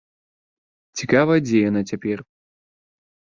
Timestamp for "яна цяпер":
1.69-2.17